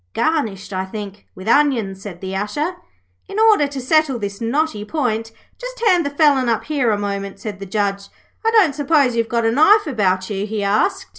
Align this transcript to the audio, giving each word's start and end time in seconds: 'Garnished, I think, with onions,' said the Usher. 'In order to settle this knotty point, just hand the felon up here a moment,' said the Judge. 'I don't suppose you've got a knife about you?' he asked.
'Garnished, 0.15 0.73
I 0.73 0.83
think, 0.85 1.27
with 1.35 1.47
onions,' 1.47 2.01
said 2.01 2.21
the 2.21 2.35
Usher. 2.35 2.75
'In 3.27 3.37
order 3.37 3.67
to 3.67 3.79
settle 3.79 4.17
this 4.17 4.41
knotty 4.41 4.83
point, 4.83 5.31
just 5.59 5.83
hand 5.85 6.03
the 6.07 6.09
felon 6.09 6.49
up 6.49 6.63
here 6.63 6.89
a 6.89 6.97
moment,' 6.97 7.39
said 7.39 7.59
the 7.59 7.67
Judge. 7.67 8.07
'I 8.43 8.49
don't 8.49 8.73
suppose 8.73 9.15
you've 9.15 9.29
got 9.29 9.45
a 9.45 9.51
knife 9.51 9.85
about 9.85 10.27
you?' 10.31 10.47
he 10.47 10.63
asked. 10.63 11.05